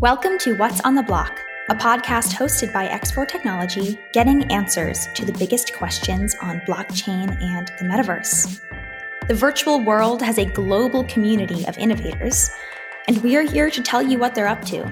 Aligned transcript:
Welcome 0.00 0.38
to 0.38 0.54
What's 0.54 0.80
on 0.82 0.94
the 0.94 1.02
Block, 1.02 1.40
a 1.70 1.74
podcast 1.74 2.32
hosted 2.32 2.72
by 2.72 2.86
X4 2.86 3.26
Technology, 3.26 3.98
getting 4.12 4.44
answers 4.44 5.08
to 5.16 5.24
the 5.24 5.32
biggest 5.32 5.74
questions 5.74 6.36
on 6.40 6.60
blockchain 6.68 7.36
and 7.42 7.72
the 7.80 7.84
metaverse. 7.84 8.60
The 9.26 9.34
virtual 9.34 9.80
world 9.80 10.22
has 10.22 10.38
a 10.38 10.44
global 10.44 11.02
community 11.06 11.66
of 11.66 11.76
innovators, 11.78 12.48
and 13.08 13.20
we 13.24 13.34
are 13.34 13.42
here 13.42 13.70
to 13.70 13.82
tell 13.82 14.00
you 14.00 14.18
what 14.18 14.36
they're 14.36 14.46
up 14.46 14.64
to. 14.66 14.88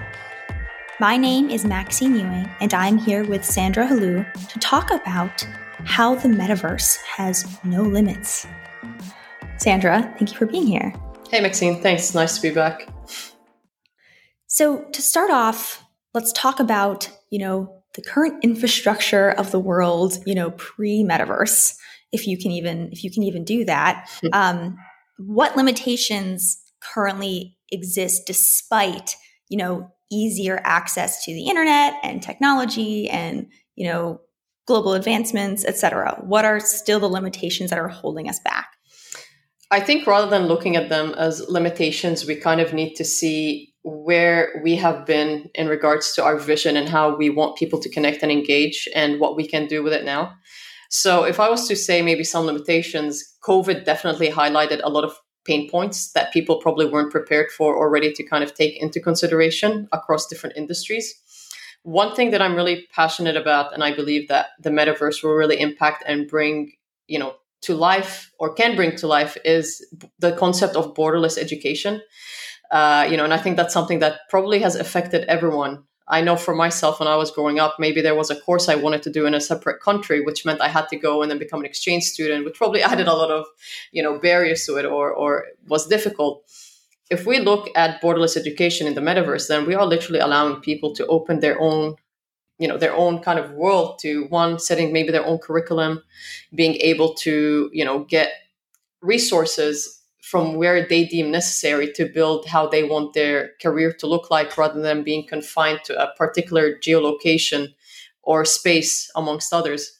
My 0.98 1.16
name 1.16 1.50
is 1.50 1.64
Maxine 1.64 2.16
Ewing, 2.16 2.50
and 2.58 2.74
I'm 2.74 2.98
here 2.98 3.22
with 3.22 3.44
Sandra 3.44 3.86
Helou 3.86 4.48
to 4.48 4.58
talk 4.58 4.90
about 4.90 5.46
how 5.84 6.16
the 6.16 6.28
metaverse 6.28 6.96
has 7.02 7.46
no 7.62 7.82
limits. 7.82 8.44
Sandra, 9.58 10.02
thank 10.18 10.32
you 10.32 10.36
for 10.36 10.46
being 10.46 10.66
here. 10.66 10.92
Hey, 11.30 11.40
Maxine. 11.40 11.80
Thanks. 11.80 12.12
Nice 12.12 12.34
to 12.34 12.42
be 12.42 12.50
back. 12.52 12.88
So, 14.56 14.86
to 14.92 15.02
start 15.02 15.30
off, 15.30 15.84
let's 16.14 16.32
talk 16.32 16.60
about, 16.60 17.10
you 17.28 17.38
know, 17.38 17.82
the 17.94 18.00
current 18.00 18.42
infrastructure 18.42 19.32
of 19.32 19.50
the 19.50 19.60
world, 19.60 20.16
you 20.24 20.34
know, 20.34 20.52
pre-metaverse, 20.52 21.76
if 22.10 22.26
you 22.26 22.38
can 22.38 22.52
even 22.52 22.88
if 22.90 23.04
you 23.04 23.10
can 23.10 23.22
even 23.22 23.44
do 23.44 23.66
that. 23.66 24.08
Hmm. 24.22 24.28
Um, 24.32 24.78
what 25.18 25.58
limitations 25.58 26.56
currently 26.80 27.58
exist 27.70 28.22
despite, 28.26 29.16
you 29.50 29.58
know, 29.58 29.90
easier 30.10 30.58
access 30.64 31.22
to 31.26 31.34
the 31.34 31.48
internet 31.48 31.92
and 32.02 32.22
technology 32.22 33.10
and, 33.10 33.48
you 33.74 33.86
know, 33.86 34.22
global 34.66 34.94
advancements, 34.94 35.66
et 35.66 35.76
cetera? 35.76 36.18
What 36.24 36.46
are 36.46 36.60
still 36.60 36.98
the 36.98 37.10
limitations 37.10 37.68
that 37.68 37.78
are 37.78 37.88
holding 37.88 38.26
us 38.26 38.40
back? 38.40 38.68
I 39.70 39.80
think 39.80 40.06
rather 40.06 40.30
than 40.30 40.46
looking 40.46 40.76
at 40.76 40.88
them 40.88 41.12
as 41.18 41.46
limitations, 41.46 42.24
we 42.24 42.36
kind 42.36 42.62
of 42.62 42.72
need 42.72 42.94
to 42.94 43.04
see 43.04 43.74
where 43.88 44.60
we 44.64 44.74
have 44.74 45.06
been 45.06 45.48
in 45.54 45.68
regards 45.68 46.12
to 46.12 46.24
our 46.24 46.36
vision 46.36 46.76
and 46.76 46.88
how 46.88 47.14
we 47.14 47.30
want 47.30 47.56
people 47.56 47.78
to 47.78 47.88
connect 47.88 48.20
and 48.20 48.32
engage 48.32 48.88
and 48.96 49.20
what 49.20 49.36
we 49.36 49.46
can 49.46 49.68
do 49.68 49.80
with 49.80 49.92
it 49.92 50.04
now. 50.04 50.34
So, 50.90 51.22
if 51.22 51.38
I 51.38 51.48
was 51.48 51.68
to 51.68 51.76
say 51.76 52.02
maybe 52.02 52.24
some 52.24 52.46
limitations, 52.46 53.24
COVID 53.44 53.84
definitely 53.84 54.28
highlighted 54.28 54.80
a 54.82 54.90
lot 54.90 55.04
of 55.04 55.16
pain 55.44 55.70
points 55.70 56.10
that 56.12 56.32
people 56.32 56.56
probably 56.56 56.86
weren't 56.86 57.12
prepared 57.12 57.52
for 57.52 57.76
or 57.76 57.88
ready 57.88 58.12
to 58.12 58.24
kind 58.24 58.42
of 58.42 58.54
take 58.54 58.76
into 58.82 59.00
consideration 59.00 59.88
across 59.92 60.26
different 60.26 60.56
industries. 60.56 61.14
One 61.84 62.12
thing 62.16 62.32
that 62.32 62.42
I'm 62.42 62.56
really 62.56 62.88
passionate 62.92 63.36
about, 63.36 63.72
and 63.72 63.84
I 63.84 63.94
believe 63.94 64.26
that 64.26 64.46
the 64.60 64.70
metaverse 64.70 65.22
will 65.22 65.34
really 65.34 65.60
impact 65.60 66.02
and 66.08 66.26
bring, 66.26 66.72
you 67.06 67.20
know, 67.20 67.36
to 67.62 67.74
life 67.74 68.32
or 68.40 68.52
can 68.52 68.74
bring 68.74 68.96
to 68.96 69.06
life 69.06 69.36
is 69.44 69.86
the 70.18 70.32
concept 70.32 70.74
of 70.74 70.94
borderless 70.94 71.38
education. 71.38 72.00
Uh, 72.70 73.06
you 73.10 73.16
know, 73.16 73.24
and 73.24 73.34
I 73.34 73.38
think 73.38 73.56
that's 73.56 73.74
something 73.74 74.00
that 74.00 74.20
probably 74.28 74.60
has 74.60 74.74
affected 74.74 75.24
everyone. 75.28 75.84
I 76.08 76.20
know 76.20 76.36
for 76.36 76.54
myself 76.54 77.00
when 77.00 77.08
I 77.08 77.16
was 77.16 77.32
growing 77.32 77.58
up, 77.58 77.76
maybe 77.78 78.00
there 78.00 78.14
was 78.14 78.30
a 78.30 78.40
course 78.40 78.68
I 78.68 78.76
wanted 78.76 79.02
to 79.04 79.10
do 79.10 79.26
in 79.26 79.34
a 79.34 79.40
separate 79.40 79.80
country, 79.80 80.20
which 80.20 80.44
meant 80.44 80.60
I 80.60 80.68
had 80.68 80.88
to 80.90 80.96
go 80.96 81.22
and 81.22 81.30
then 81.30 81.38
become 81.38 81.60
an 81.60 81.66
exchange 81.66 82.04
student, 82.04 82.44
which 82.44 82.54
probably 82.54 82.82
added 82.90 83.08
a 83.08 83.14
lot 83.14 83.30
of, 83.30 83.44
you 83.92 84.02
know, 84.02 84.18
barriers 84.18 84.64
to 84.66 84.76
it 84.76 84.84
or 84.84 85.12
or 85.12 85.46
was 85.68 85.86
difficult. 85.88 86.44
If 87.10 87.26
we 87.26 87.38
look 87.38 87.68
at 87.76 88.00
borderless 88.02 88.36
education 88.36 88.86
in 88.86 88.94
the 88.94 89.00
metaverse, 89.00 89.48
then 89.48 89.66
we 89.66 89.74
are 89.74 89.86
literally 89.86 90.20
allowing 90.20 90.60
people 90.60 90.94
to 90.94 91.06
open 91.06 91.40
their 91.40 91.60
own, 91.60 91.96
you 92.58 92.66
know, 92.68 92.78
their 92.78 92.94
own 92.94 93.20
kind 93.20 93.38
of 93.38 93.52
world 93.52 93.98
to 94.00 94.26
one 94.28 94.58
setting 94.58 94.92
maybe 94.92 95.12
their 95.12 95.26
own 95.26 95.38
curriculum, 95.38 96.02
being 96.54 96.74
able 96.76 97.14
to, 97.14 97.70
you 97.72 97.84
know, 97.84 98.04
get 98.04 98.30
resources 99.02 99.95
from 100.26 100.56
where 100.56 100.84
they 100.84 101.04
deem 101.04 101.30
necessary 101.30 101.92
to 101.92 102.04
build 102.04 102.46
how 102.46 102.66
they 102.66 102.82
want 102.82 103.12
their 103.12 103.52
career 103.62 103.92
to 103.92 104.08
look 104.08 104.28
like 104.28 104.58
rather 104.58 104.80
than 104.80 105.04
being 105.04 105.24
confined 105.24 105.78
to 105.84 105.96
a 106.02 106.12
particular 106.16 106.76
geolocation 106.80 107.68
or 108.24 108.44
space 108.44 109.08
amongst 109.14 109.52
others. 109.52 109.92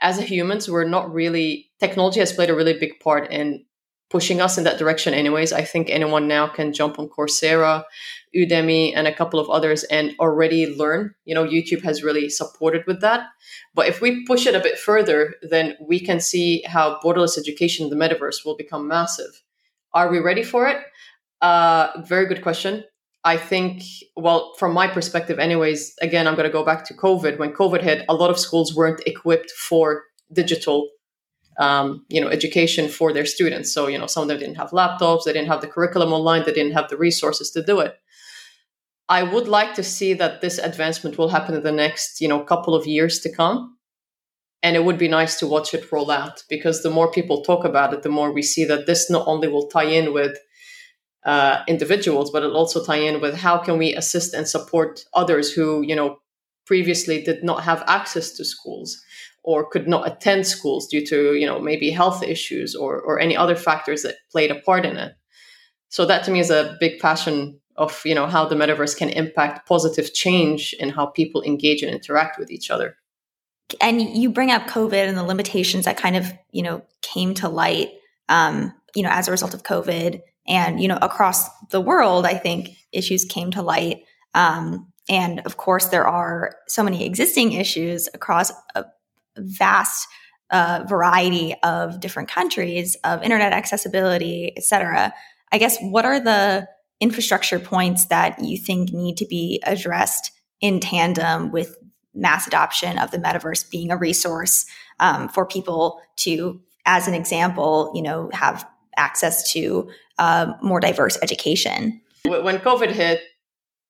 As 0.00 0.18
humans 0.18 0.70
we're 0.70 0.88
not 0.88 1.12
really 1.12 1.70
technology 1.80 2.18
has 2.18 2.32
played 2.32 2.48
a 2.48 2.54
really 2.54 2.78
big 2.78 2.98
part 3.00 3.30
in 3.30 3.66
pushing 4.08 4.40
us 4.40 4.56
in 4.56 4.64
that 4.64 4.78
direction 4.78 5.12
anyways. 5.12 5.52
I 5.52 5.64
think 5.64 5.90
anyone 5.90 6.26
now 6.26 6.48
can 6.48 6.72
jump 6.72 6.98
on 6.98 7.10
coursera 7.10 7.84
udemy 8.34 8.94
and 8.96 9.06
a 9.06 9.14
couple 9.14 9.38
of 9.38 9.50
others 9.50 9.84
and 9.84 10.14
already 10.18 10.74
learn. 10.76 11.14
You 11.26 11.34
know 11.34 11.44
youtube 11.44 11.82
has 11.82 12.02
really 12.02 12.30
supported 12.30 12.86
with 12.86 13.02
that. 13.02 13.26
But 13.74 13.88
if 13.88 14.00
we 14.00 14.24
push 14.24 14.46
it 14.46 14.54
a 14.54 14.60
bit 14.60 14.78
further 14.78 15.34
then 15.42 15.76
we 15.78 16.00
can 16.00 16.20
see 16.20 16.62
how 16.66 16.98
borderless 17.04 17.36
education 17.36 17.84
in 17.84 17.90
the 17.90 18.02
metaverse 18.02 18.46
will 18.46 18.56
become 18.56 18.88
massive 18.88 19.42
are 19.94 20.10
we 20.10 20.18
ready 20.18 20.42
for 20.42 20.68
it? 20.68 20.78
Uh, 21.40 22.02
very 22.06 22.26
good 22.26 22.42
question. 22.42 22.84
I 23.24 23.36
think, 23.36 23.82
well, 24.16 24.54
from 24.58 24.72
my 24.72 24.86
perspective, 24.86 25.38
anyways, 25.38 25.94
again, 26.00 26.26
I'm 26.26 26.34
going 26.34 26.48
to 26.48 26.52
go 26.52 26.64
back 26.64 26.84
to 26.86 26.94
COVID. 26.94 27.38
When 27.38 27.52
COVID 27.52 27.82
hit, 27.82 28.04
a 28.08 28.14
lot 28.14 28.30
of 28.30 28.38
schools 28.38 28.74
weren't 28.74 29.02
equipped 29.06 29.50
for 29.50 30.04
digital, 30.32 30.88
um, 31.58 32.04
you 32.08 32.20
know, 32.20 32.28
education 32.28 32.88
for 32.88 33.12
their 33.12 33.26
students. 33.26 33.72
So, 33.72 33.88
you 33.88 33.98
know, 33.98 34.06
some 34.06 34.22
of 34.22 34.28
them 34.28 34.38
didn't 34.38 34.56
have 34.56 34.70
laptops, 34.70 35.24
they 35.24 35.32
didn't 35.32 35.48
have 35.48 35.60
the 35.60 35.66
curriculum 35.66 36.12
online, 36.12 36.44
they 36.44 36.52
didn't 36.52 36.72
have 36.72 36.88
the 36.88 36.96
resources 36.96 37.50
to 37.52 37.62
do 37.62 37.80
it. 37.80 37.96
I 39.08 39.22
would 39.22 39.48
like 39.48 39.74
to 39.74 39.82
see 39.82 40.12
that 40.14 40.40
this 40.40 40.58
advancement 40.58 41.16
will 41.18 41.30
happen 41.30 41.54
in 41.54 41.62
the 41.62 41.72
next, 41.72 42.20
you 42.20 42.28
know, 42.28 42.40
couple 42.40 42.74
of 42.74 42.86
years 42.86 43.20
to 43.20 43.32
come 43.32 43.77
and 44.62 44.74
it 44.74 44.84
would 44.84 44.98
be 44.98 45.08
nice 45.08 45.38
to 45.38 45.46
watch 45.46 45.72
it 45.72 45.90
roll 45.92 46.10
out 46.10 46.42
because 46.48 46.82
the 46.82 46.90
more 46.90 47.10
people 47.10 47.42
talk 47.42 47.64
about 47.64 47.92
it 47.94 48.02
the 48.02 48.08
more 48.08 48.32
we 48.32 48.42
see 48.42 48.64
that 48.64 48.86
this 48.86 49.10
not 49.10 49.26
only 49.26 49.48
will 49.48 49.68
tie 49.68 49.84
in 49.84 50.12
with 50.12 50.36
uh, 51.24 51.62
individuals 51.68 52.30
but 52.30 52.42
it'll 52.42 52.56
also 52.56 52.84
tie 52.84 52.96
in 52.96 53.20
with 53.20 53.36
how 53.36 53.58
can 53.58 53.78
we 53.78 53.94
assist 53.94 54.34
and 54.34 54.48
support 54.48 55.04
others 55.14 55.52
who 55.52 55.82
you 55.82 55.94
know 55.94 56.18
previously 56.66 57.22
did 57.22 57.42
not 57.42 57.62
have 57.62 57.82
access 57.86 58.32
to 58.32 58.44
schools 58.44 59.02
or 59.42 59.68
could 59.68 59.88
not 59.88 60.06
attend 60.06 60.46
schools 60.46 60.86
due 60.88 61.04
to 61.04 61.34
you 61.34 61.46
know 61.46 61.58
maybe 61.58 61.90
health 61.90 62.22
issues 62.22 62.74
or 62.74 63.00
or 63.00 63.18
any 63.18 63.36
other 63.36 63.56
factors 63.56 64.02
that 64.02 64.16
played 64.30 64.50
a 64.50 64.60
part 64.60 64.84
in 64.84 64.96
it. 64.96 65.14
So 65.88 66.04
that 66.04 66.24
to 66.24 66.30
me 66.30 66.40
is 66.40 66.50
a 66.50 66.76
big 66.78 67.00
passion 67.00 67.58
of 67.76 68.02
you 68.04 68.14
know 68.14 68.26
how 68.26 68.44
the 68.44 68.54
metaverse 68.54 68.96
can 68.96 69.08
impact 69.08 69.66
positive 69.66 70.12
change 70.12 70.74
in 70.78 70.90
how 70.90 71.06
people 71.06 71.42
engage 71.42 71.82
and 71.82 71.90
interact 71.90 72.38
with 72.38 72.50
each 72.50 72.70
other 72.70 72.96
and 73.80 74.00
you 74.00 74.30
bring 74.30 74.50
up 74.50 74.66
COVID 74.66 75.08
and 75.08 75.16
the 75.16 75.22
limitations 75.22 75.84
that 75.84 75.96
kind 75.96 76.16
of, 76.16 76.32
you 76.50 76.62
know, 76.62 76.82
came 77.02 77.34
to 77.34 77.48
light, 77.48 77.90
um, 78.28 78.72
you 78.94 79.02
know, 79.02 79.10
as 79.10 79.28
a 79.28 79.30
result 79.30 79.54
of 79.54 79.62
COVID 79.62 80.20
and, 80.46 80.80
you 80.80 80.88
know, 80.88 80.98
across 81.00 81.48
the 81.70 81.80
world, 81.80 82.24
I 82.24 82.34
think 82.34 82.70
issues 82.92 83.24
came 83.24 83.50
to 83.52 83.62
light. 83.62 84.04
Um, 84.34 84.92
and 85.08 85.40
of 85.40 85.56
course, 85.56 85.88
there 85.88 86.06
are 86.06 86.56
so 86.66 86.82
many 86.82 87.04
existing 87.04 87.52
issues 87.52 88.08
across 88.14 88.52
a 88.74 88.86
vast 89.36 90.08
uh, 90.50 90.84
variety 90.88 91.54
of 91.62 92.00
different 92.00 92.30
countries 92.30 92.96
of 93.04 93.22
internet 93.22 93.52
accessibility, 93.52 94.52
et 94.56 94.64
cetera. 94.64 95.12
I 95.52 95.58
guess 95.58 95.78
what 95.80 96.04
are 96.06 96.20
the 96.20 96.66
infrastructure 97.00 97.58
points 97.58 98.06
that 98.06 98.42
you 98.42 98.56
think 98.56 98.92
need 98.92 99.18
to 99.18 99.26
be 99.26 99.62
addressed 99.64 100.32
in 100.60 100.80
tandem 100.80 101.52
with 101.52 101.76
mass 102.18 102.46
adoption 102.46 102.98
of 102.98 103.10
the 103.10 103.18
metaverse 103.18 103.70
being 103.70 103.90
a 103.90 103.96
resource 103.96 104.66
um, 105.00 105.28
for 105.28 105.46
people 105.46 106.00
to, 106.16 106.60
as 106.84 107.08
an 107.08 107.14
example, 107.14 107.92
you 107.94 108.02
know, 108.02 108.28
have 108.32 108.68
access 108.96 109.50
to 109.52 109.88
uh, 110.18 110.52
more 110.60 110.80
diverse 110.80 111.16
education. 111.22 112.00
When 112.24 112.58
COVID 112.58 112.90
hit, 112.90 113.22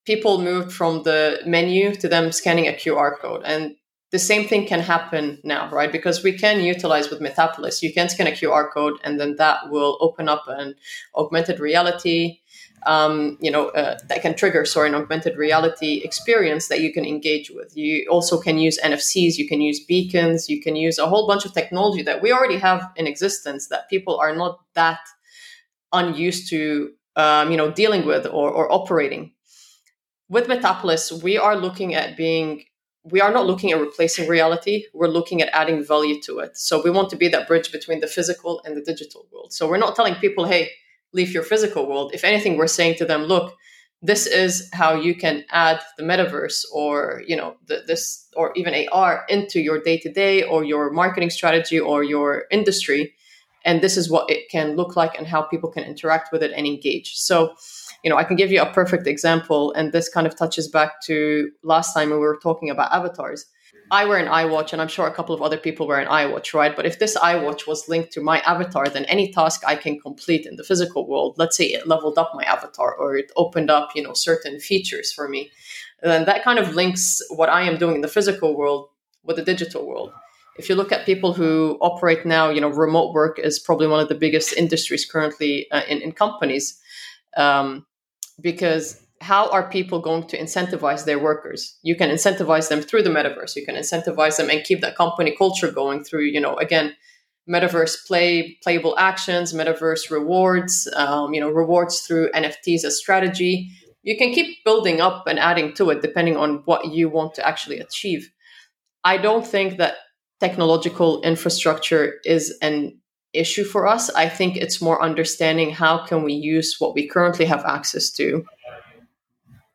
people 0.04 0.40
moved 0.40 0.72
from 0.72 1.02
the 1.02 1.40
menu 1.46 1.94
to 1.94 2.08
them 2.08 2.30
scanning 2.32 2.66
a 2.66 2.72
QR 2.72 3.18
code. 3.18 3.42
And 3.44 3.76
the 4.10 4.18
same 4.18 4.48
thing 4.48 4.66
can 4.66 4.80
happen 4.80 5.38
now, 5.44 5.68
right? 5.70 5.92
Because 5.92 6.22
we 6.22 6.32
can 6.32 6.60
utilize 6.60 7.10
with 7.10 7.20
Metapolis, 7.20 7.82
you 7.82 7.92
can 7.92 8.08
scan 8.08 8.26
a 8.26 8.30
QR 8.30 8.70
code 8.72 8.98
and 9.04 9.20
then 9.20 9.36
that 9.36 9.70
will 9.70 9.98
open 10.00 10.28
up 10.28 10.44
an 10.48 10.74
augmented 11.14 11.60
reality 11.60 12.40
um, 12.86 13.36
you 13.40 13.50
know, 13.50 13.68
uh, 13.70 13.98
that 14.08 14.22
can 14.22 14.34
trigger, 14.34 14.64
sorry, 14.64 14.88
an 14.88 14.94
augmented 14.94 15.36
reality 15.36 16.00
experience 16.04 16.68
that 16.68 16.80
you 16.80 16.92
can 16.92 17.04
engage 17.04 17.50
with. 17.50 17.76
You 17.76 18.06
also 18.10 18.40
can 18.40 18.58
use 18.58 18.78
NFCs, 18.78 19.36
you 19.36 19.48
can 19.48 19.60
use 19.60 19.84
beacons, 19.84 20.48
you 20.48 20.60
can 20.60 20.76
use 20.76 20.98
a 20.98 21.06
whole 21.06 21.26
bunch 21.26 21.44
of 21.44 21.52
technology 21.52 22.02
that 22.02 22.22
we 22.22 22.32
already 22.32 22.58
have 22.58 22.90
in 22.96 23.06
existence 23.06 23.68
that 23.68 23.88
people 23.90 24.18
are 24.18 24.34
not 24.34 24.60
that 24.74 25.00
unused 25.92 26.48
to, 26.50 26.92
um, 27.16 27.50
you 27.50 27.56
know, 27.56 27.70
dealing 27.70 28.06
with 28.06 28.26
or, 28.26 28.50
or 28.50 28.72
operating. 28.72 29.32
With 30.28 30.46
Metapolis, 30.46 31.22
we 31.22 31.38
are 31.38 31.56
looking 31.56 31.94
at 31.94 32.16
being 32.16 32.64
we 33.10 33.20
are 33.20 33.32
not 33.32 33.46
looking 33.46 33.70
at 33.72 33.80
replacing 33.80 34.28
reality 34.28 34.84
we're 34.94 35.08
looking 35.08 35.40
at 35.42 35.48
adding 35.52 35.84
value 35.84 36.20
to 36.20 36.38
it 36.38 36.56
so 36.56 36.82
we 36.82 36.90
want 36.90 37.08
to 37.10 37.16
be 37.16 37.28
that 37.28 37.46
bridge 37.48 37.70
between 37.72 38.00
the 38.00 38.06
physical 38.06 38.60
and 38.64 38.76
the 38.76 38.82
digital 38.82 39.26
world 39.32 39.52
so 39.52 39.68
we're 39.68 39.76
not 39.76 39.94
telling 39.96 40.14
people 40.16 40.46
hey 40.46 40.70
leave 41.12 41.32
your 41.32 41.42
physical 41.42 41.88
world. 41.88 42.12
If 42.14 42.24
anything, 42.24 42.56
we're 42.56 42.66
saying 42.66 42.96
to 42.96 43.04
them, 43.04 43.24
look, 43.24 43.56
this 44.00 44.26
is 44.26 44.68
how 44.72 44.94
you 44.94 45.14
can 45.14 45.44
add 45.50 45.80
the 45.96 46.04
metaverse 46.04 46.64
or 46.72 47.22
you 47.26 47.36
know 47.36 47.56
the, 47.66 47.82
this 47.86 48.28
or 48.36 48.52
even 48.54 48.86
AR 48.92 49.24
into 49.28 49.60
your 49.60 49.80
day 49.80 49.98
to 49.98 50.12
day 50.12 50.44
or 50.44 50.62
your 50.62 50.90
marketing 50.92 51.30
strategy 51.30 51.80
or 51.80 52.04
your 52.04 52.44
industry, 52.52 53.14
and 53.64 53.80
this 53.80 53.96
is 53.96 54.08
what 54.08 54.30
it 54.30 54.48
can 54.50 54.76
look 54.76 54.94
like 54.94 55.18
and 55.18 55.26
how 55.26 55.42
people 55.42 55.70
can 55.70 55.82
interact 55.82 56.30
with 56.30 56.44
it 56.44 56.52
and 56.54 56.64
engage. 56.64 57.16
So 57.16 57.54
you 58.04 58.10
know, 58.10 58.16
I 58.16 58.24
can 58.24 58.36
give 58.36 58.52
you 58.52 58.62
a 58.62 58.72
perfect 58.72 59.06
example, 59.06 59.72
and 59.72 59.92
this 59.92 60.08
kind 60.08 60.26
of 60.26 60.36
touches 60.36 60.68
back 60.68 61.00
to 61.02 61.50
last 61.62 61.94
time 61.94 62.10
when 62.10 62.20
we 62.20 62.26
were 62.26 62.38
talking 62.42 62.70
about 62.70 62.92
avatars. 62.92 63.46
I 63.90 64.04
wear 64.04 64.18
an 64.18 64.28
iWatch, 64.28 64.72
and 64.72 64.82
I'm 64.82 64.88
sure 64.88 65.06
a 65.06 65.14
couple 65.14 65.34
of 65.34 65.40
other 65.40 65.56
people 65.56 65.86
wear 65.86 65.98
an 65.98 66.08
iWatch, 66.08 66.52
right? 66.52 66.76
But 66.76 66.84
if 66.84 66.98
this 66.98 67.16
iWatch 67.16 67.66
was 67.66 67.88
linked 67.88 68.12
to 68.12 68.20
my 68.20 68.40
avatar, 68.40 68.88
then 68.88 69.06
any 69.06 69.32
task 69.32 69.62
I 69.66 69.76
can 69.76 69.98
complete 69.98 70.46
in 70.46 70.56
the 70.56 70.64
physical 70.64 71.08
world, 71.08 71.36
let's 71.38 71.56
say 71.56 71.66
it 71.66 71.86
leveled 71.86 72.18
up 72.18 72.32
my 72.34 72.44
avatar 72.44 72.94
or 72.94 73.16
it 73.16 73.32
opened 73.36 73.70
up, 73.70 73.90
you 73.94 74.02
know, 74.02 74.12
certain 74.12 74.60
features 74.60 75.10
for 75.12 75.28
me, 75.28 75.50
then 76.02 76.26
that 76.26 76.44
kind 76.44 76.58
of 76.58 76.74
links 76.74 77.20
what 77.30 77.48
I 77.48 77.62
am 77.62 77.78
doing 77.78 77.96
in 77.96 78.00
the 78.02 78.08
physical 78.08 78.56
world 78.56 78.88
with 79.24 79.36
the 79.36 79.44
digital 79.44 79.86
world. 79.86 80.12
If 80.58 80.68
you 80.68 80.74
look 80.74 80.92
at 80.92 81.06
people 81.06 81.32
who 81.32 81.78
operate 81.80 82.26
now, 82.26 82.50
you 82.50 82.60
know, 82.60 82.68
remote 82.68 83.14
work 83.14 83.38
is 83.38 83.58
probably 83.58 83.86
one 83.86 84.00
of 84.00 84.08
the 84.08 84.14
biggest 84.14 84.52
industries 84.54 85.06
currently 85.06 85.70
uh, 85.70 85.82
in, 85.88 86.02
in 86.02 86.12
companies 86.12 86.78
um, 87.38 87.86
because 88.40 89.00
how 89.20 89.50
are 89.50 89.68
people 89.68 90.00
going 90.00 90.26
to 90.28 90.38
incentivize 90.38 91.04
their 91.04 91.18
workers? 91.18 91.78
You 91.82 91.96
can 91.96 92.10
incentivize 92.10 92.68
them 92.68 92.82
through 92.82 93.02
the 93.02 93.10
metaverse. 93.10 93.56
You 93.56 93.64
can 93.64 93.74
incentivize 93.74 94.36
them 94.36 94.50
and 94.50 94.62
keep 94.62 94.80
that 94.82 94.96
company 94.96 95.34
culture 95.36 95.70
going 95.70 96.04
through 96.04 96.24
you 96.24 96.40
know 96.40 96.56
again 96.56 96.94
metaverse 97.48 98.06
play 98.06 98.58
playable 98.62 98.94
actions 98.98 99.54
metaverse 99.54 100.10
rewards 100.10 100.86
um, 100.96 101.32
you 101.32 101.40
know 101.40 101.48
rewards 101.48 102.00
through 102.00 102.30
nfts 102.32 102.84
as 102.84 102.98
strategy. 102.98 103.70
You 104.02 104.16
can 104.16 104.32
keep 104.32 104.64
building 104.64 105.00
up 105.00 105.26
and 105.26 105.38
adding 105.38 105.74
to 105.74 105.90
it 105.90 106.02
depending 106.02 106.36
on 106.36 106.62
what 106.66 106.92
you 106.92 107.08
want 107.08 107.34
to 107.34 107.46
actually 107.46 107.78
achieve. 107.80 108.30
I 109.04 109.16
don't 109.16 109.46
think 109.46 109.78
that 109.78 109.94
technological 110.40 111.20
infrastructure 111.22 112.14
is 112.24 112.56
an 112.62 112.97
issue 113.32 113.64
for 113.64 113.86
us. 113.86 114.10
I 114.10 114.28
think 114.28 114.56
it's 114.56 114.80
more 114.80 115.02
understanding 115.02 115.70
how 115.70 116.04
can 116.06 116.22
we 116.22 116.32
use 116.32 116.76
what 116.78 116.94
we 116.94 117.06
currently 117.06 117.44
have 117.44 117.64
access 117.64 118.10
to 118.12 118.44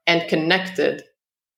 and 0.07 0.27
connected 0.27 1.03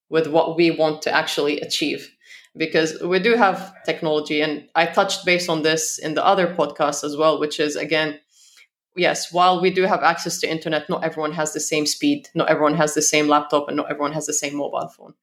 with 0.09 0.27
what 0.27 0.55
we 0.55 0.71
want 0.71 1.01
to 1.03 1.11
actually 1.11 1.59
achieve. 1.61 2.11
Because 2.57 3.01
we 3.01 3.19
do 3.19 3.35
have 3.35 3.73
technology 3.85 4.41
and 4.41 4.69
i 4.75 4.85
touched 4.85 5.25
base 5.25 5.49
on 5.49 5.61
this 5.61 5.99
in 5.99 6.13
the 6.13 6.25
other 6.25 6.47
podcast 6.55 7.03
as 7.03 7.17
well 7.17 7.37
which 7.37 7.59
is 7.59 7.75
again 7.75 8.17
yes 8.95 9.29
while 9.33 9.61
we 9.61 9.69
do 9.69 9.83
have 9.83 10.03
access 10.03 10.39
to 10.39 10.49
internet 10.49 10.89
not 10.89 11.03
everyone 11.03 11.33
has 11.33 11.51
the 11.51 11.59
same 11.59 11.85
speed 11.85 12.29
not 12.33 12.49
everyone 12.49 12.75
has 12.75 12.93
the 12.93 13.01
same 13.01 13.27
laptop 13.27 13.67
and 13.67 13.75
not 13.75 13.91
everyone 13.91 14.13
has 14.13 14.25
the 14.25 14.33
same 14.33 14.55
mobile 14.55 14.87
phone. 14.87 15.13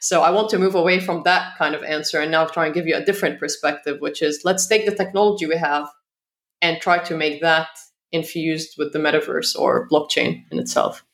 So 0.00 0.22
i 0.22 0.30
want 0.30 0.50
to 0.50 0.58
move 0.58 0.74
away 0.74 0.98
from 0.98 1.22
that 1.22 1.56
kind 1.56 1.76
of 1.76 1.84
answer 1.84 2.18
and 2.18 2.32
now 2.32 2.44
try 2.46 2.66
and 2.66 2.74
give 2.74 2.88
you 2.88 2.96
a 2.96 3.04
different 3.04 3.38
perspective 3.38 4.00
which 4.00 4.20
is 4.20 4.40
let's 4.44 4.66
take 4.66 4.84
the 4.84 4.94
technology 4.94 5.46
we 5.46 5.56
have 5.58 5.88
and 6.62 6.80
try 6.80 6.98
to 6.98 7.16
make 7.16 7.40
that 7.40 7.68
infused 8.12 8.74
with 8.76 8.92
the 8.92 8.98
metaverse 8.98 9.58
or 9.58 9.88
blockchain 9.88 10.42
in 10.50 10.58
itself 10.58 11.04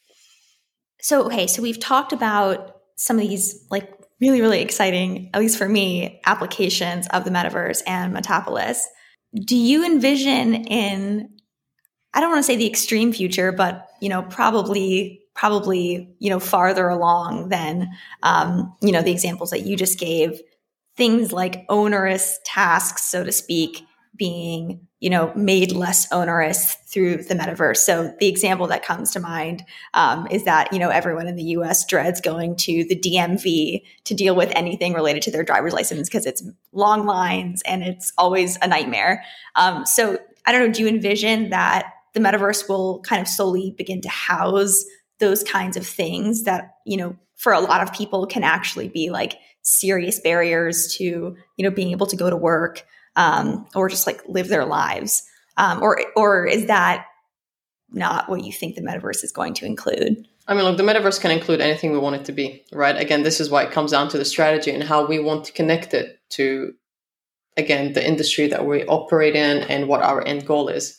so, 1.06 1.24
okay, 1.26 1.46
so 1.46 1.62
we've 1.62 1.78
talked 1.78 2.12
about 2.12 2.78
some 2.96 3.16
of 3.16 3.28
these 3.28 3.64
like 3.70 3.92
really, 4.20 4.40
really 4.40 4.60
exciting, 4.60 5.30
at 5.34 5.40
least 5.40 5.56
for 5.56 5.68
me, 5.68 6.20
applications 6.26 7.06
of 7.12 7.24
the 7.24 7.30
metaverse 7.30 7.80
and 7.86 8.12
Metapolis. 8.12 8.78
Do 9.32 9.56
you 9.56 9.84
envision 9.84 10.54
in, 10.54 11.28
I 12.12 12.20
don't 12.20 12.30
want 12.30 12.40
to 12.40 12.46
say 12.46 12.56
the 12.56 12.66
extreme 12.66 13.12
future, 13.12 13.52
but, 13.52 13.86
you 14.00 14.08
know, 14.08 14.22
probably, 14.22 15.20
probably, 15.34 16.16
you 16.18 16.28
know, 16.28 16.40
farther 16.40 16.88
along 16.88 17.50
than, 17.50 17.88
um, 18.24 18.74
you 18.80 18.90
know, 18.90 19.02
the 19.02 19.12
examples 19.12 19.50
that 19.50 19.66
you 19.66 19.76
just 19.76 20.00
gave, 20.00 20.40
things 20.96 21.30
like 21.30 21.66
onerous 21.68 22.40
tasks, 22.44 23.04
so 23.04 23.22
to 23.22 23.30
speak, 23.30 23.82
being 24.16 24.85
you 25.00 25.10
know 25.10 25.32
made 25.34 25.72
less 25.72 26.10
onerous 26.12 26.74
through 26.86 27.18
the 27.24 27.34
metaverse. 27.34 27.78
So 27.78 28.14
the 28.18 28.28
example 28.28 28.66
that 28.68 28.82
comes 28.82 29.12
to 29.12 29.20
mind 29.20 29.64
um, 29.94 30.26
is 30.30 30.44
that 30.44 30.72
you 30.72 30.78
know 30.78 30.88
everyone 30.88 31.26
in 31.26 31.36
the 31.36 31.44
us 31.44 31.84
dreads 31.84 32.20
going 32.20 32.56
to 32.56 32.84
the 32.84 32.96
dmv 32.98 33.82
to 34.04 34.14
deal 34.14 34.34
with 34.34 34.50
anything 34.54 34.94
related 34.94 35.22
to 35.24 35.30
their 35.30 35.44
driver's 35.44 35.72
license 35.72 36.08
because 36.08 36.26
it's 36.26 36.42
long 36.72 37.06
lines 37.06 37.62
and 37.66 37.82
it's 37.82 38.12
always 38.16 38.56
a 38.62 38.68
nightmare. 38.68 39.24
Um, 39.54 39.84
so 39.86 40.18
i 40.46 40.52
don't 40.52 40.66
know 40.66 40.72
do 40.72 40.82
you 40.82 40.88
envision 40.88 41.50
that 41.50 41.92
the 42.14 42.20
metaverse 42.20 42.68
will 42.68 43.00
kind 43.00 43.20
of 43.20 43.28
slowly 43.28 43.74
begin 43.76 44.00
to 44.00 44.08
house 44.08 44.84
those 45.18 45.42
kinds 45.44 45.76
of 45.76 45.86
things 45.86 46.44
that 46.44 46.76
you 46.84 46.96
know 46.96 47.16
for 47.36 47.52
a 47.52 47.60
lot 47.60 47.82
of 47.82 47.92
people 47.92 48.26
can 48.26 48.42
actually 48.42 48.88
be 48.88 49.10
like 49.10 49.34
serious 49.66 50.20
barriers 50.20 50.94
to 50.96 51.36
you 51.56 51.64
know 51.64 51.70
being 51.70 51.90
able 51.90 52.06
to 52.06 52.16
go 52.16 52.30
to 52.30 52.36
work 52.36 52.86
um, 53.16 53.66
or 53.74 53.88
just 53.88 54.06
like 54.06 54.22
live 54.26 54.48
their 54.48 54.64
lives? 54.64 55.22
Um, 55.56 55.82
or 55.82 56.00
or 56.14 56.46
is 56.46 56.66
that 56.66 57.06
not 57.90 58.28
what 58.28 58.44
you 58.44 58.52
think 58.52 58.74
the 58.74 58.82
metaverse 58.82 59.24
is 59.24 59.32
going 59.32 59.54
to 59.54 59.66
include? 59.66 60.26
I 60.48 60.54
mean, 60.54 60.64
look, 60.64 60.76
the 60.76 60.84
metaverse 60.84 61.20
can 61.20 61.32
include 61.32 61.60
anything 61.60 61.90
we 61.90 61.98
want 61.98 62.16
it 62.16 62.24
to 62.26 62.32
be, 62.32 62.64
right? 62.72 62.96
Again, 62.96 63.24
this 63.24 63.40
is 63.40 63.50
why 63.50 63.64
it 63.64 63.72
comes 63.72 63.90
down 63.90 64.08
to 64.10 64.18
the 64.18 64.24
strategy 64.24 64.70
and 64.70 64.82
how 64.82 65.04
we 65.04 65.18
want 65.18 65.44
to 65.46 65.52
connect 65.52 65.92
it 65.92 66.20
to, 66.30 66.74
again, 67.56 67.94
the 67.94 68.06
industry 68.06 68.46
that 68.48 68.64
we 68.64 68.84
operate 68.84 69.34
in 69.34 69.62
and 69.64 69.88
what 69.88 70.02
our 70.02 70.24
end 70.24 70.46
goal 70.46 70.68
is 70.68 70.98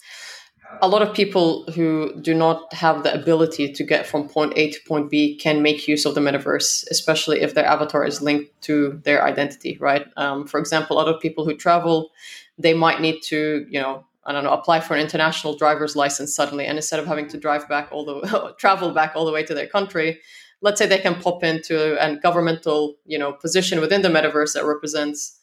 a 0.81 0.87
lot 0.87 1.01
of 1.01 1.13
people 1.13 1.63
who 1.73 2.13
do 2.21 2.33
not 2.33 2.71
have 2.73 3.03
the 3.03 3.13
ability 3.13 3.71
to 3.71 3.83
get 3.83 4.05
from 4.05 4.27
point 4.27 4.53
A 4.55 4.71
to 4.71 4.79
point 4.87 5.09
B 5.09 5.35
can 5.35 5.61
make 5.61 5.87
use 5.87 6.05
of 6.05 6.15
the 6.15 6.21
metaverse, 6.21 6.85
especially 6.91 7.41
if 7.41 7.53
their 7.53 7.65
avatar 7.65 8.05
is 8.05 8.21
linked 8.21 8.61
to 8.63 8.99
their 9.03 9.23
identity, 9.23 9.77
right? 9.79 10.05
Um, 10.17 10.45
for 10.45 10.59
example, 10.59 10.97
a 10.97 10.99
lot 10.99 11.13
of 11.13 11.21
people 11.21 11.45
who 11.45 11.55
travel, 11.55 12.11
they 12.57 12.73
might 12.73 13.01
need 13.01 13.21
to, 13.23 13.65
you 13.69 13.81
know, 13.81 14.05
I 14.25 14.33
don't 14.33 14.43
know, 14.43 14.51
apply 14.51 14.81
for 14.81 14.93
an 14.93 14.99
international 14.99 15.55
driver's 15.55 15.95
license 15.95 16.35
suddenly, 16.35 16.65
and 16.65 16.77
instead 16.77 16.99
of 16.99 17.07
having 17.07 17.29
to 17.29 17.37
drive 17.37 17.67
back 17.69 17.89
all 17.91 18.05
the 18.05 18.53
travel 18.59 18.91
back 18.91 19.13
all 19.15 19.25
the 19.25 19.31
way 19.31 19.43
to 19.43 19.53
their 19.53 19.67
country, 19.67 20.19
let's 20.61 20.79
say 20.79 20.85
they 20.85 20.97
can 20.97 21.15
pop 21.15 21.43
into 21.43 21.97
a 22.03 22.15
governmental, 22.17 22.95
you 23.05 23.17
know, 23.17 23.31
position 23.31 23.79
within 23.79 24.01
the 24.01 24.09
metaverse 24.09 24.53
that 24.53 24.65
represents 24.65 25.39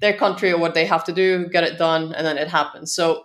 their 0.00 0.12
country 0.12 0.52
or 0.52 0.58
what 0.58 0.74
they 0.74 0.84
have 0.84 1.04
to 1.04 1.12
do, 1.12 1.48
get 1.48 1.64
it 1.64 1.78
done, 1.78 2.12
and 2.12 2.26
then 2.26 2.38
it 2.38 2.48
happens. 2.48 2.94
So 2.94 3.24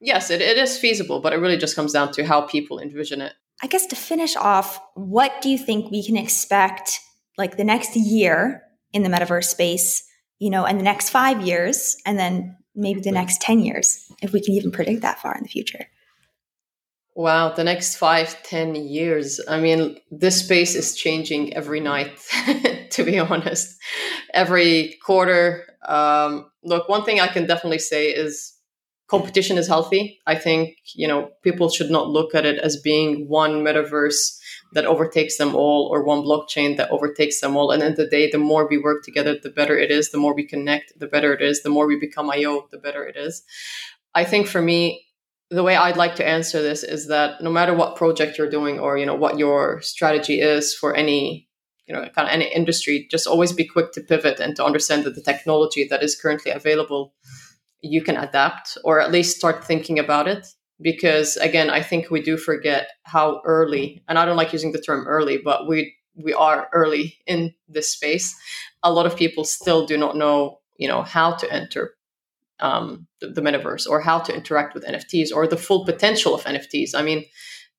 yes, 0.00 0.30
it, 0.30 0.40
it 0.40 0.58
is 0.58 0.78
feasible, 0.78 1.20
but 1.20 1.32
it 1.32 1.36
really 1.36 1.56
just 1.56 1.76
comes 1.76 1.92
down 1.92 2.12
to 2.12 2.24
how 2.24 2.42
people 2.42 2.78
envision 2.78 3.20
it. 3.20 3.32
I 3.62 3.66
guess 3.66 3.86
to 3.86 3.96
finish 3.96 4.36
off, 4.36 4.80
what 4.94 5.40
do 5.40 5.48
you 5.48 5.58
think 5.58 5.90
we 5.90 6.04
can 6.04 6.16
expect 6.16 7.00
like 7.38 7.56
the 7.56 7.64
next 7.64 7.96
year 7.96 8.62
in 8.92 9.02
the 9.02 9.08
metaverse 9.08 9.44
space, 9.44 10.04
you 10.38 10.50
know, 10.50 10.64
and 10.64 10.78
the 10.78 10.84
next 10.84 11.10
five 11.10 11.42
years, 11.42 11.96
and 12.04 12.18
then 12.18 12.56
maybe 12.74 13.00
the 13.00 13.12
next 13.12 13.40
10 13.40 13.60
years, 13.60 14.10
if 14.22 14.32
we 14.32 14.42
can 14.42 14.54
even 14.54 14.70
predict 14.70 15.02
that 15.02 15.20
far 15.20 15.34
in 15.34 15.42
the 15.42 15.48
future? 15.48 15.86
Wow, 17.14 17.54
the 17.54 17.64
next 17.64 17.96
five, 17.96 18.42
ten 18.42 18.74
years. 18.74 19.40
I 19.48 19.58
mean, 19.58 19.96
this 20.10 20.44
space 20.44 20.74
is 20.74 20.94
changing 20.94 21.54
every 21.54 21.80
night, 21.80 22.12
to 22.90 23.04
be 23.04 23.18
honest. 23.18 23.74
Every 24.34 24.98
quarter. 25.02 25.64
Um, 25.88 26.50
look, 26.62 26.90
one 26.90 27.04
thing 27.04 27.18
I 27.18 27.28
can 27.28 27.46
definitely 27.46 27.78
say 27.78 28.10
is 28.10 28.52
competition 29.08 29.56
is 29.56 29.68
healthy. 29.68 30.20
I 30.26 30.34
think, 30.34 30.76
you 30.94 31.06
know, 31.06 31.30
people 31.42 31.68
should 31.68 31.90
not 31.90 32.08
look 32.08 32.34
at 32.34 32.46
it 32.46 32.58
as 32.58 32.80
being 32.80 33.28
one 33.28 33.62
metaverse 33.64 34.38
that 34.72 34.84
overtakes 34.84 35.38
them 35.38 35.54
all 35.54 35.88
or 35.92 36.02
one 36.02 36.22
blockchain 36.22 36.76
that 36.76 36.90
overtakes 36.90 37.40
them 37.40 37.56
all. 37.56 37.70
And 37.70 37.82
at 37.82 37.96
the, 37.96 38.04
the 38.04 38.10
day, 38.10 38.30
the 38.30 38.38
more 38.38 38.68
we 38.68 38.78
work 38.78 39.04
together, 39.04 39.36
the 39.40 39.50
better 39.50 39.78
it 39.78 39.90
is. 39.90 40.10
The 40.10 40.18
more 40.18 40.34
we 40.34 40.44
connect, 40.44 40.98
the 40.98 41.06
better 41.06 41.32
it 41.32 41.40
is. 41.40 41.62
The 41.62 41.70
more 41.70 41.86
we 41.86 41.98
become 41.98 42.30
IO, 42.30 42.66
the 42.70 42.78
better 42.78 43.04
it 43.04 43.16
is. 43.16 43.42
I 44.14 44.24
think 44.24 44.48
for 44.48 44.60
me, 44.60 45.04
the 45.50 45.62
way 45.62 45.76
I'd 45.76 45.96
like 45.96 46.16
to 46.16 46.26
answer 46.26 46.60
this 46.60 46.82
is 46.82 47.06
that 47.06 47.40
no 47.40 47.50
matter 47.50 47.74
what 47.74 47.94
project 47.94 48.36
you're 48.36 48.50
doing 48.50 48.80
or, 48.80 48.98
you 48.98 49.06
know, 49.06 49.14
what 49.14 49.38
your 49.38 49.80
strategy 49.82 50.40
is 50.40 50.74
for 50.74 50.94
any 50.94 51.46
you 51.86 51.94
know 51.94 52.02
kind 52.16 52.26
of 52.26 52.32
any 52.32 52.52
industry 52.52 53.06
just 53.10 53.28
always 53.28 53.52
be 53.52 53.64
quick 53.64 53.92
to 53.92 54.00
pivot 54.00 54.40
and 54.40 54.56
to 54.56 54.64
understand 54.64 55.04
that 55.04 55.14
the 55.14 55.22
technology 55.22 55.86
that 55.88 56.02
is 56.02 56.20
currently 56.20 56.50
available 56.50 57.14
you 57.86 58.02
can 58.02 58.16
adapt 58.16 58.78
or 58.84 59.00
at 59.00 59.12
least 59.12 59.36
start 59.36 59.64
thinking 59.64 59.98
about 59.98 60.28
it. 60.28 60.46
Because 60.78 61.38
again 61.38 61.70
i 61.70 61.80
think 61.80 62.10
we 62.10 62.20
do 62.20 62.36
forget 62.36 62.88
how 63.04 63.40
early 63.46 64.02
and 64.08 64.18
i 64.18 64.26
don't 64.26 64.36
like 64.36 64.52
using 64.52 64.72
the 64.72 64.80
term 64.80 65.06
early 65.06 65.38
but 65.38 65.66
we 65.66 65.96
we 66.16 66.34
are 66.34 66.68
early 66.72 67.18
in 67.26 67.54
this 67.68 67.90
space. 67.90 68.34
A 68.82 68.92
lot 68.92 69.06
of 69.06 69.16
people 69.16 69.44
still 69.44 69.86
do 69.86 69.96
not 69.96 70.16
know 70.16 70.60
you 70.76 70.88
know 70.88 71.02
how 71.02 71.32
to 71.32 71.50
enter 71.50 71.94
um, 72.60 73.06
the, 73.20 73.28
the 73.28 73.40
metaverse 73.40 73.88
or 73.88 74.00
how 74.00 74.18
to 74.18 74.34
interact 74.34 74.74
with 74.74 74.84
nfts 74.84 75.30
or 75.34 75.46
the 75.46 75.56
full 75.56 75.84
potential 75.84 76.34
of 76.34 76.44
nfts 76.44 76.94
i 76.94 77.02
mean 77.02 77.24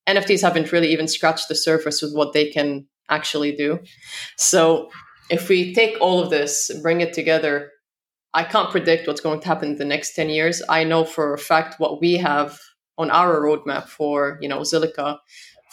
nfts 0.08 0.42
haven't 0.42 0.72
really 0.72 0.92
even 0.92 1.08
scratched 1.08 1.48
the 1.48 1.56
surface 1.56 2.02
with 2.02 2.14
what 2.14 2.34
they 2.34 2.50
can 2.50 2.88
actually 3.10 3.56
do. 3.56 3.80
So 4.38 4.90
if 5.30 5.50
we 5.50 5.74
take 5.74 6.00
all 6.02 6.22
of 6.22 6.30
this 6.30 6.72
bring 6.82 7.02
it 7.02 7.14
together 7.14 7.72
I 8.34 8.44
can't 8.44 8.70
predict 8.70 9.08
what's 9.08 9.22
going 9.22 9.40
to 9.40 9.48
happen 9.48 9.70
in 9.70 9.76
the 9.78 9.86
next 9.86 10.14
10 10.16 10.30
years. 10.30 10.62
I 10.70 10.84
know 10.84 11.06
for 11.06 11.34
a 11.34 11.40
fact 11.40 11.80
what 11.80 12.02
we 12.02 12.18
have 12.18 12.60
on 12.98 13.10
our 13.12 13.40
roadmap 13.40 13.88
for, 13.88 14.38
you 14.42 14.50
know, 14.50 14.60
Zilliqa, 14.60 15.20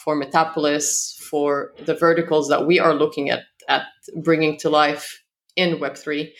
for 0.03 0.15
Metapolis, 0.15 1.17
for 1.19 1.73
the 1.85 1.95
verticals 1.95 2.49
that 2.49 2.65
we 2.65 2.79
are 2.79 2.93
looking 2.93 3.29
at 3.29 3.43
at 3.67 3.83
bringing 4.23 4.57
to 4.59 4.69
life 4.69 5.23
in 5.55 5.77
Web3. 5.77 6.31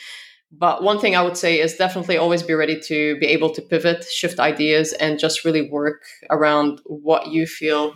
But 0.52 0.84
one 0.84 1.00
thing 1.00 1.16
I 1.16 1.22
would 1.22 1.38
say 1.38 1.60
is 1.60 1.76
definitely 1.76 2.18
always 2.18 2.44
be 2.44 2.54
ready 2.54 2.80
to 2.82 3.18
be 3.20 3.28
able 3.28 3.50
to 3.50 3.62
pivot, 3.62 4.06
shift 4.06 4.40
ideas, 4.40 4.94
and 4.94 5.20
just 5.20 5.44
really 5.44 5.70
work 5.70 6.04
around 6.30 6.82
what 6.86 7.28
you 7.28 7.48
feel 7.48 7.96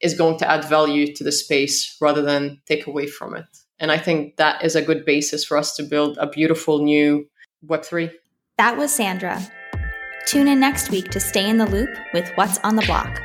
is 0.00 0.14
going 0.14 0.38
to 0.38 0.50
add 0.50 0.64
value 0.64 1.14
to 1.14 1.24
the 1.24 1.32
space 1.32 1.96
rather 2.00 2.22
than 2.22 2.60
take 2.66 2.86
away 2.86 3.06
from 3.06 3.34
it. 3.34 3.46
And 3.78 3.90
I 3.90 3.98
think 3.98 4.36
that 4.36 4.62
is 4.62 4.76
a 4.76 4.82
good 4.82 5.04
basis 5.04 5.44
for 5.44 5.56
us 5.56 5.74
to 5.76 5.82
build 5.82 6.18
a 6.18 6.28
beautiful 6.28 6.82
new 6.82 7.26
Web3. 7.64 8.12
That 8.58 8.76
was 8.76 8.92
Sandra. 8.92 9.40
Tune 10.26 10.48
in 10.48 10.58
next 10.58 10.90
week 10.90 11.10
to 11.10 11.20
stay 11.20 11.48
in 11.48 11.58
the 11.58 11.66
loop 11.66 11.90
with 12.12 12.28
What's 12.36 12.58
on 12.58 12.76
the 12.76 12.84
Block. 12.86 13.22